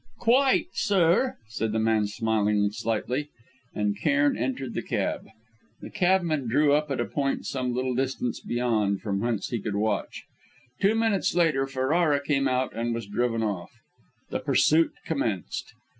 "Quite, 0.17 0.69
sir," 0.73 1.37
said 1.47 1.73
the 1.73 1.77
man, 1.79 2.07
smiling 2.07 2.71
slightly. 2.71 3.29
And 3.75 3.95
Cairn 4.01 4.35
entered 4.35 4.73
the 4.73 4.81
cab. 4.81 5.27
The 5.79 5.91
cabman 5.91 6.47
drew 6.47 6.73
up 6.73 6.89
at 6.89 6.99
a 6.99 7.05
point 7.05 7.45
some 7.45 7.75
little 7.75 7.93
distance 7.93 8.39
beyond, 8.39 9.03
from 9.03 9.19
whence 9.19 9.49
he 9.49 9.59
could 9.61 9.75
watch. 9.75 10.23
Two 10.79 10.95
minutes 10.95 11.35
later 11.35 11.67
Ferrara 11.67 12.19
came 12.19 12.47
out 12.47 12.73
and 12.73 12.95
was 12.95 13.05
driven 13.05 13.43
off. 13.43 13.69
The 14.31 14.39
pursuit 14.39 14.91
commenced. 15.05 15.71